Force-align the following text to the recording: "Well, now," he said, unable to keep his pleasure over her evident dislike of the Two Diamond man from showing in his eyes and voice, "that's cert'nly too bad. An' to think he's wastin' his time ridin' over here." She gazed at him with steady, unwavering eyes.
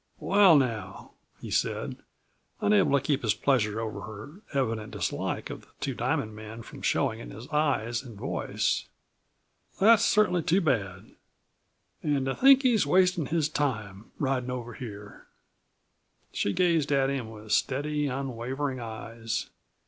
"Well, 0.19 0.57
now," 0.57 1.11
he 1.39 1.51
said, 1.51 1.95
unable 2.59 2.97
to 2.97 3.05
keep 3.05 3.21
his 3.21 3.35
pleasure 3.35 3.79
over 3.79 4.01
her 4.01 4.41
evident 4.51 4.93
dislike 4.93 5.51
of 5.51 5.61
the 5.61 5.67
Two 5.79 5.93
Diamond 5.93 6.35
man 6.35 6.63
from 6.63 6.81
showing 6.81 7.19
in 7.19 7.29
his 7.29 7.47
eyes 7.49 8.01
and 8.01 8.17
voice, 8.17 8.85
"that's 9.79 10.03
cert'nly 10.03 10.41
too 10.41 10.59
bad. 10.59 11.11
An' 12.01 12.25
to 12.25 12.33
think 12.33 12.63
he's 12.63 12.87
wastin' 12.87 13.27
his 13.27 13.47
time 13.47 14.09
ridin' 14.17 14.49
over 14.49 14.73
here." 14.73 15.27
She 16.33 16.51
gazed 16.51 16.91
at 16.91 17.11
him 17.11 17.29
with 17.29 17.51
steady, 17.51 18.07
unwavering 18.07 18.79
eyes. 18.79 19.51